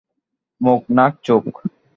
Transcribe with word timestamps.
মুখ, 0.61 0.81
নাক, 0.89 1.13
চোখ। 1.23 1.45